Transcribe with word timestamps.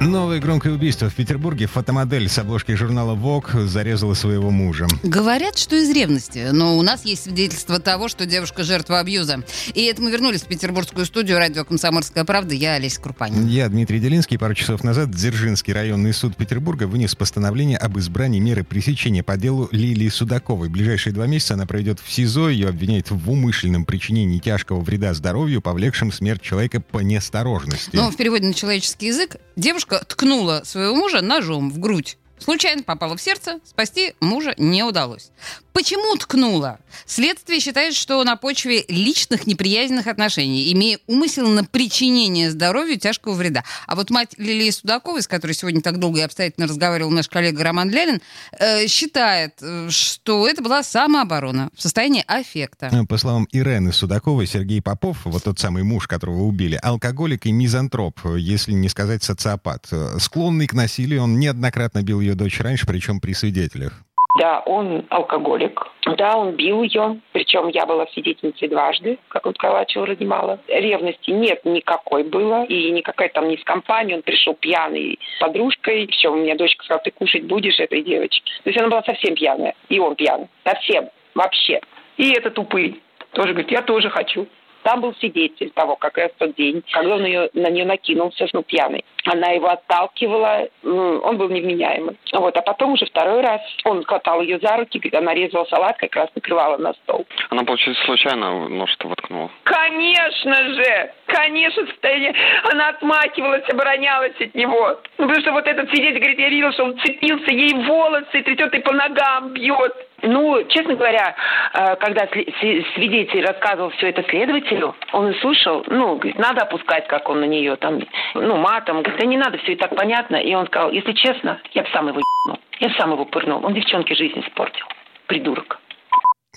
Новое 0.00 0.38
громкое 0.38 0.72
убийство 0.72 1.10
в 1.10 1.14
Петербурге. 1.14 1.66
Фотомодель 1.66 2.28
с 2.28 2.38
обложки 2.38 2.72
журнала 2.74 3.16
Vogue 3.16 3.66
зарезала 3.66 4.14
своего 4.14 4.50
мужа. 4.50 4.86
Говорят, 5.02 5.58
что 5.58 5.74
из 5.74 5.90
ревности, 5.90 6.50
но 6.52 6.78
у 6.78 6.82
нас 6.82 7.04
есть 7.04 7.24
свидетельство 7.24 7.80
того, 7.80 8.06
что 8.06 8.24
девушка 8.24 8.62
жертва 8.62 9.00
абьюза. 9.00 9.42
И 9.74 9.82
это 9.84 10.00
мы 10.00 10.12
вернулись 10.12 10.42
в 10.42 10.46
петербургскую 10.46 11.04
студию 11.04 11.38
радио 11.38 11.64
«Комсомольская 11.64 12.24
правда». 12.24 12.54
Я 12.54 12.74
Олеся 12.74 13.00
Крупанин. 13.00 13.48
Я 13.48 13.68
Дмитрий 13.68 13.98
Делинский. 13.98 14.38
Пару 14.38 14.54
часов 14.54 14.84
назад 14.84 15.10
Дзержинский 15.10 15.72
районный 15.72 16.12
суд 16.12 16.36
Петербурга 16.36 16.84
вынес 16.84 17.16
постановление 17.16 17.76
об 17.76 17.98
избрании 17.98 18.38
меры 18.38 18.62
пресечения 18.62 19.24
по 19.24 19.36
делу 19.36 19.68
Лилии 19.72 20.08
Судаковой. 20.08 20.68
В 20.68 20.72
ближайшие 20.72 21.12
два 21.12 21.26
месяца 21.26 21.54
она 21.54 21.66
проведет 21.66 21.98
в 21.98 22.10
СИЗО. 22.10 22.50
Ее 22.50 22.68
обвиняют 22.68 23.10
в 23.10 23.30
умышленном 23.30 23.84
причинении 23.84 24.38
тяжкого 24.38 24.80
вреда 24.80 25.12
здоровью, 25.12 25.60
повлекшем 25.60 26.12
смерть 26.12 26.40
человека 26.40 26.80
по 26.80 27.00
неосторожности. 27.00 27.96
Но 27.96 28.12
в 28.12 28.16
переводе 28.16 28.46
на 28.46 28.54
человеческий 28.54 29.08
язык 29.08 29.36
девушка 29.56 29.87
ткнула 29.88 30.62
своего 30.64 30.94
мужа 30.94 31.20
ножом 31.20 31.70
в 31.70 31.78
грудь. 31.78 32.18
Случайно 32.38 32.82
попала 32.82 33.16
в 33.16 33.22
сердце, 33.22 33.60
спасти 33.64 34.14
мужа 34.20 34.54
не 34.58 34.82
удалось. 34.82 35.30
Почему 35.72 36.16
ткнула? 36.16 36.80
Следствие 37.06 37.60
считает, 37.60 37.94
что 37.94 38.24
на 38.24 38.34
почве 38.34 38.84
личных 38.88 39.46
неприязненных 39.46 40.08
отношений, 40.08 40.72
имея 40.72 40.98
умысел 41.06 41.46
на 41.46 41.62
причинение 41.62 42.50
здоровью 42.50 42.98
тяжкого 42.98 43.34
вреда. 43.34 43.62
А 43.86 43.94
вот 43.94 44.10
мать 44.10 44.34
Лилии 44.38 44.70
Судаковой, 44.70 45.22
с 45.22 45.28
которой 45.28 45.52
сегодня 45.52 45.80
так 45.80 46.00
долго 46.00 46.18
и 46.18 46.22
обстоятельно 46.22 46.66
разговаривал 46.66 47.10
наш 47.10 47.28
коллега 47.28 47.62
Роман 47.62 47.90
Лялин, 47.90 48.20
э, 48.58 48.88
считает, 48.88 49.54
э, 49.60 49.88
что 49.90 50.48
это 50.48 50.62
была 50.62 50.82
самооборона 50.82 51.70
в 51.76 51.80
состоянии 51.80 52.24
аффекта. 52.26 52.90
По 53.08 53.16
словам 53.16 53.46
Ирены 53.52 53.92
Судаковой, 53.92 54.48
Сергей 54.48 54.82
Попов, 54.82 55.18
вот 55.26 55.44
тот 55.44 55.60
самый 55.60 55.84
муж, 55.84 56.08
которого 56.08 56.42
убили, 56.42 56.78
алкоголик 56.82 57.46
и 57.46 57.52
мизантроп, 57.52 58.18
если 58.36 58.72
не 58.72 58.88
сказать 58.88 59.22
социопат. 59.22 59.88
Склонный 60.18 60.66
к 60.66 60.72
насилию, 60.72 61.22
он 61.22 61.38
неоднократно 61.38 62.02
бил 62.02 62.20
ее 62.20 62.27
дочь 62.34 62.60
раньше, 62.60 62.86
причем 62.86 63.20
при 63.20 63.32
свидетелях. 63.32 63.92
Да, 64.38 64.60
он 64.60 65.04
алкоголик. 65.08 65.86
Да, 66.16 66.36
он 66.36 66.52
бил 66.52 66.82
ее. 66.82 67.20
Причем 67.32 67.68
я 67.68 67.86
была 67.86 68.06
свидетельницей 68.06 68.68
дважды, 68.68 69.18
как 69.28 69.46
он 69.46 69.54
калачил 69.54 70.04
ради 70.04 70.24
мало. 70.24 70.60
Ревности 70.68 71.30
нет 71.30 71.64
никакой 71.64 72.22
было. 72.22 72.64
И 72.64 72.90
никакая 72.92 73.30
там 73.30 73.48
не 73.48 73.56
с 73.56 73.64
компанией. 73.64 74.16
Он 74.16 74.22
пришел 74.22 74.54
пьяный 74.54 75.18
с 75.36 75.40
подружкой. 75.40 76.06
Все, 76.08 76.30
у 76.30 76.36
меня 76.36 76.54
дочка 76.54 76.84
сказала, 76.84 77.02
ты 77.02 77.10
кушать 77.10 77.44
будешь 77.44 77.80
этой 77.80 78.02
девочки. 78.02 78.42
То 78.62 78.70
есть 78.70 78.78
она 78.78 78.88
была 78.88 79.02
совсем 79.02 79.34
пьяная. 79.34 79.74
И 79.88 79.98
он 79.98 80.14
пьяный. 80.14 80.48
Совсем. 80.64 81.08
Вообще. 81.34 81.80
И 82.16 82.30
этот 82.30 82.58
упырь 82.58 83.00
тоже 83.32 83.50
говорит, 83.50 83.72
я 83.72 83.82
тоже 83.82 84.08
хочу. 84.10 84.46
Там 84.82 85.00
был 85.00 85.14
свидетель 85.14 85.70
того, 85.70 85.96
как 85.96 86.16
раз 86.18 86.30
тот 86.38 86.54
день, 86.54 86.82
когда 86.90 87.16
он 87.16 87.24
ее, 87.24 87.50
на 87.54 87.68
нее 87.68 87.84
накинулся, 87.84 88.46
ну, 88.52 88.62
пьяный. 88.62 89.04
Она 89.24 89.48
его 89.48 89.68
отталкивала, 89.68 90.68
он 90.82 91.36
был 91.36 91.48
невменяемый. 91.48 92.16
Вот, 92.32 92.56
а 92.56 92.62
потом 92.62 92.92
уже 92.92 93.06
второй 93.06 93.42
раз 93.42 93.60
он 93.84 94.02
катал 94.04 94.40
ее 94.40 94.58
за 94.58 94.76
руки, 94.76 94.98
когда 94.98 95.20
нарезала 95.20 95.64
салат, 95.66 95.98
как 95.98 96.14
раз 96.16 96.28
накрывала 96.34 96.76
на 96.78 96.94
стол. 96.94 97.26
Она, 97.50 97.64
получается, 97.64 98.02
случайно 98.04 98.68
нож-то 98.68 99.08
воткнула? 99.08 99.50
Конечно 99.64 100.74
же! 100.74 101.12
Конечно, 101.26 101.86
состояние. 101.86 102.34
Она 102.72 102.88
отмахивалась, 102.88 103.68
оборонялась 103.68 104.40
от 104.40 104.54
него. 104.54 104.98
Ну, 105.18 105.26
потому 105.26 105.40
что 105.40 105.52
вот 105.52 105.66
этот 105.66 105.88
свидетель 105.90 106.18
говорит, 106.18 106.38
я 106.38 106.48
видел, 106.48 106.72
что 106.72 106.84
он 106.84 106.98
цепился 107.00 107.50
ей 107.50 107.74
волосы, 107.84 108.42
трясет 108.42 108.74
и 108.74 108.80
по 108.80 108.92
ногам 108.92 109.52
бьет. 109.52 110.07
Ну, 110.28 110.62
честно 110.68 110.94
говоря, 110.94 111.34
э, 111.72 111.96
когда 111.96 112.26
свидетель 112.26 113.44
рассказывал 113.44 113.90
все 113.90 114.10
это 114.10 114.22
следователю, 114.28 114.94
он 115.12 115.30
и 115.30 115.40
слушал, 115.40 115.84
ну, 115.86 116.16
говорит, 116.16 116.38
надо 116.38 116.62
опускать, 116.62 117.08
как 117.08 117.28
он 117.30 117.40
на 117.40 117.46
нее 117.46 117.76
там, 117.76 118.00
ну, 118.34 118.56
матом. 118.56 119.02
Говорит, 119.02 119.20
да 119.20 119.26
не 119.26 119.38
надо, 119.38 119.56
все 119.58 119.72
и 119.72 119.76
так 119.76 119.96
понятно. 119.96 120.36
И 120.36 120.54
он 120.54 120.66
сказал, 120.66 120.90
если 120.92 121.12
честно, 121.12 121.60
я 121.72 121.82
бы 121.82 121.88
сам 121.92 122.08
его 122.08 122.20
ебнул. 122.20 122.60
Я 122.80 122.88
бы 122.88 122.94
сам 122.98 123.12
его 123.12 123.24
пырнул. 123.24 123.64
Он 123.64 123.72
девчонке 123.72 124.14
жизнь 124.14 124.38
испортил. 124.40 124.84
Придурок. 125.26 125.80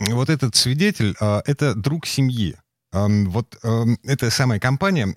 Вот 0.09 0.29
этот 0.29 0.55
свидетель, 0.55 1.13
а, 1.21 1.41
это 1.45 1.73
друг 1.75 2.05
семьи. 2.05 2.55
Вот 2.93 3.57
эта 4.03 4.29
самая 4.29 4.59
компания, 4.59 5.13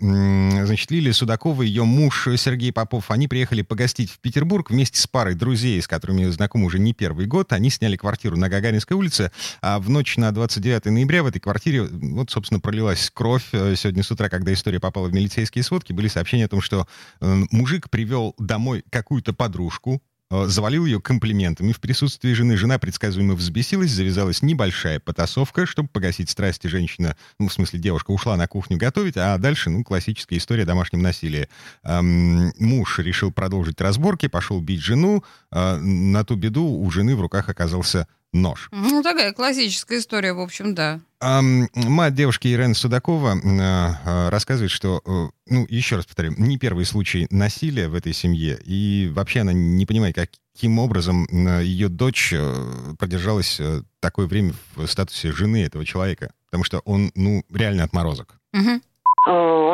значит, 0.64 0.92
Лилия 0.92 1.12
Судакова 1.12 1.62
ее 1.62 1.82
муж 1.82 2.28
Сергей 2.36 2.72
Попов, 2.72 3.10
они 3.10 3.26
приехали 3.26 3.62
погостить 3.62 4.12
в 4.12 4.20
Петербург 4.20 4.70
вместе 4.70 5.00
с 5.00 5.08
парой 5.08 5.34
друзей, 5.34 5.82
с 5.82 5.88
которыми 5.88 6.24
знакомы 6.26 6.66
уже 6.66 6.78
не 6.78 6.92
первый 6.92 7.26
год. 7.26 7.52
Они 7.52 7.70
сняли 7.70 7.96
квартиру 7.96 8.36
на 8.36 8.48
Гагаринской 8.48 8.96
улице, 8.96 9.32
а 9.60 9.80
в 9.80 9.90
ночь 9.90 10.16
на 10.16 10.30
29 10.30 10.84
ноября 10.84 11.24
в 11.24 11.26
этой 11.26 11.40
квартире, 11.40 11.82
вот, 11.82 12.30
собственно, 12.30 12.60
пролилась 12.60 13.10
кровь. 13.12 13.48
Э, 13.52 13.74
сегодня 13.76 14.04
с 14.04 14.10
утра, 14.10 14.28
когда 14.28 14.52
история 14.52 14.78
попала 14.78 15.08
в 15.08 15.12
милицейские 15.12 15.64
сводки, 15.64 15.92
были 15.92 16.06
сообщения 16.06 16.44
о 16.44 16.48
том, 16.48 16.60
что 16.60 16.86
мужик 17.20 17.90
привел 17.90 18.36
домой 18.38 18.84
какую-то 18.88 19.32
подружку, 19.32 20.00
завалил 20.30 20.84
ее 20.86 21.00
комплиментами 21.00 21.72
в 21.72 21.80
присутствии 21.80 22.32
жены. 22.32 22.56
Жена 22.56 22.78
предсказуемо 22.78 23.34
взбесилась, 23.34 23.90
завязалась 23.90 24.42
небольшая 24.42 25.00
потасовка, 25.00 25.66
чтобы 25.66 25.88
погасить 25.88 26.30
страсти. 26.30 26.66
Женщина, 26.66 27.16
ну, 27.38 27.48
в 27.48 27.52
смысле, 27.52 27.78
девушка 27.78 28.10
ушла 28.10 28.36
на 28.36 28.46
кухню 28.46 28.76
готовить, 28.76 29.16
а 29.16 29.36
дальше, 29.38 29.70
ну, 29.70 29.84
классическая 29.84 30.36
история 30.36 30.64
домашнего 30.64 31.02
насилия. 31.02 31.48
Эм, 31.82 32.52
муж 32.58 32.98
решил 32.98 33.32
продолжить 33.32 33.80
разборки, 33.80 34.28
пошел 34.28 34.60
бить 34.60 34.80
жену. 34.80 35.24
Э, 35.50 35.76
на 35.76 36.24
ту 36.24 36.36
беду 36.36 36.64
у 36.64 36.90
жены 36.90 37.16
в 37.16 37.20
руках 37.20 37.48
оказался 37.48 38.08
нож. 38.34 38.68
Ну, 38.72 39.02
такая 39.02 39.32
классическая 39.32 39.98
история, 39.98 40.32
в 40.32 40.40
общем, 40.40 40.74
да. 40.74 41.00
А, 41.20 41.40
мать 41.42 42.14
девушки 42.14 42.48
Ирена 42.48 42.74
Судакова 42.74 43.40
а, 43.42 44.30
рассказывает, 44.30 44.70
что, 44.70 45.00
э, 45.06 45.26
ну, 45.48 45.66
еще 45.70 45.96
раз 45.96 46.04
повторю, 46.04 46.34
не 46.36 46.58
первый 46.58 46.84
случай 46.84 47.26
насилия 47.30 47.88
в 47.88 47.94
этой 47.94 48.12
семье, 48.12 48.58
и 48.64 49.10
вообще 49.14 49.40
она 49.40 49.52
не 49.52 49.86
понимает, 49.86 50.16
каким 50.16 50.78
образом 50.78 51.26
ее 51.60 51.88
дочь 51.88 52.32
э, 52.36 52.94
продержалась 52.98 53.58
э, 53.60 53.82
такое 54.00 54.26
время 54.26 54.52
в 54.76 54.86
статусе 54.86 55.32
жены 55.32 55.64
этого 55.64 55.86
человека, 55.86 56.32
потому 56.46 56.64
что 56.64 56.80
он, 56.80 57.10
ну, 57.14 57.44
реально 57.50 57.84
отморозок. 57.84 58.34
Угу. 58.52 58.80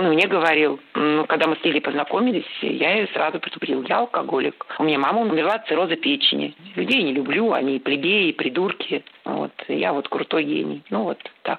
Он 0.00 0.08
мне 0.14 0.26
говорил, 0.26 0.80
ну, 0.94 1.26
когда 1.26 1.46
мы 1.46 1.56
с 1.56 1.62
Лилей 1.62 1.82
познакомились, 1.82 2.46
я 2.62 2.94
ее 2.94 3.06
сразу 3.08 3.38
предупредил, 3.38 3.84
я 3.86 3.98
алкоголик. 3.98 4.64
У 4.78 4.84
меня 4.84 4.98
мама 4.98 5.20
умерла 5.20 5.56
от 5.56 5.66
цирроза 5.66 5.96
печени. 5.96 6.54
Людей 6.74 7.02
не 7.02 7.12
люблю, 7.12 7.52
они 7.52 7.78
плебеи, 7.78 8.32
придурки. 8.32 9.04
Вот, 9.26 9.52
я 9.68 9.92
вот 9.92 10.08
крутой 10.08 10.44
гений. 10.44 10.82
Ну, 10.88 11.02
вот 11.02 11.18
так. 11.42 11.58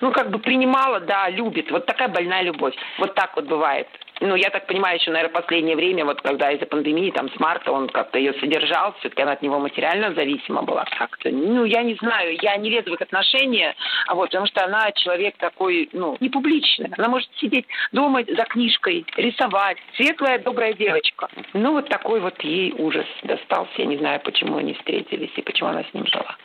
Ну, 0.00 0.12
как 0.12 0.30
бы 0.30 0.38
принимала, 0.38 1.00
да, 1.00 1.28
любит. 1.28 1.70
Вот 1.70 1.84
такая 1.84 2.08
больная 2.08 2.40
любовь. 2.40 2.74
Вот 2.96 3.14
так 3.14 3.36
вот 3.36 3.44
бывает 3.44 3.86
ну, 4.20 4.36
я 4.36 4.50
так 4.50 4.66
понимаю, 4.66 4.98
еще, 4.98 5.10
наверное, 5.10 5.34
последнее 5.34 5.76
время, 5.76 6.04
вот 6.04 6.22
когда 6.22 6.50
из-за 6.52 6.66
пандемии, 6.66 7.10
там, 7.10 7.28
с 7.30 7.38
марта 7.40 7.72
он 7.72 7.88
как-то 7.88 8.18
ее 8.18 8.32
содержал, 8.34 8.94
все-таки 8.98 9.22
она 9.22 9.32
от 9.32 9.42
него 9.42 9.58
материально 9.58 10.14
зависима 10.14 10.62
была 10.62 10.84
как-то. 10.98 11.30
Ну, 11.30 11.64
я 11.64 11.82
не 11.82 11.94
знаю, 11.94 12.36
я 12.40 12.56
не 12.56 12.70
лезу 12.70 12.90
в 12.90 12.94
их 12.94 13.02
отношения, 13.02 13.74
а 14.06 14.14
вот, 14.14 14.26
потому 14.26 14.46
что 14.46 14.64
она 14.64 14.92
человек 14.92 15.36
такой, 15.38 15.88
ну, 15.92 16.16
не 16.20 16.28
публичный. 16.28 16.90
Она 16.96 17.08
может 17.08 17.28
сидеть 17.36 17.66
дома 17.92 18.22
за 18.26 18.44
книжкой, 18.44 19.04
рисовать. 19.16 19.78
Светлая, 19.96 20.38
добрая 20.38 20.74
девочка. 20.74 21.28
Ну, 21.52 21.72
вот 21.72 21.88
такой 21.88 22.20
вот 22.20 22.40
ей 22.42 22.72
ужас 22.72 23.06
достался. 23.22 23.72
Я 23.78 23.86
не 23.86 23.98
знаю, 23.98 24.20
почему 24.24 24.56
они 24.56 24.74
встретились 24.74 25.32
и 25.36 25.42
почему 25.42 25.70
она 25.70 25.84
с 25.84 25.94
ним 25.94 26.06
жила. 26.06 26.36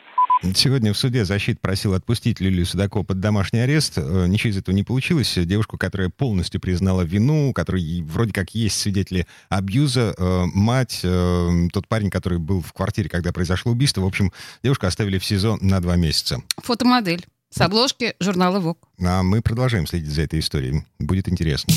Сегодня 0.54 0.94
в 0.94 0.96
суде 0.96 1.26
защита 1.26 1.60
просил 1.60 1.92
отпустить 1.92 2.40
Лилию 2.40 2.64
Судакову 2.64 3.04
под 3.04 3.20
домашний 3.20 3.60
арест. 3.60 3.98
Э, 3.98 4.26
ничего 4.26 4.50
из 4.50 4.56
этого 4.56 4.74
не 4.74 4.82
получилось. 4.82 5.34
Девушку, 5.36 5.76
которая 5.76 6.08
полностью 6.08 6.62
признала 6.62 7.02
вину, 7.02 7.50
у 7.50 7.52
которой 7.52 8.02
вроде 8.02 8.32
как 8.32 8.50
есть 8.50 8.80
свидетели 8.80 9.26
абьюза, 9.50 10.14
э, 10.16 10.44
мать, 10.54 11.00
э, 11.04 11.48
тот 11.74 11.86
парень, 11.88 12.08
который 12.08 12.38
был 12.38 12.62
в 12.62 12.72
квартире, 12.72 13.10
когда 13.10 13.32
произошло 13.32 13.72
убийство. 13.72 14.00
В 14.00 14.06
общем, 14.06 14.32
девушку 14.62 14.86
оставили 14.86 15.18
в 15.18 15.24
СИЗО 15.26 15.58
на 15.60 15.78
два 15.80 15.96
месяца. 15.96 16.42
Фотомодель 16.56 17.26
с 17.50 17.60
обложки 17.60 18.14
журнала 18.20 18.60
«Вок». 18.60 18.88
А 19.00 19.22
мы 19.22 19.42
продолжаем 19.42 19.86
следить 19.86 20.10
за 20.10 20.22
этой 20.22 20.38
историей. 20.38 20.84
Будет 20.98 21.28
интересно. 21.28 21.74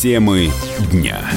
Темы 0.00 0.50
дня. 0.92 1.28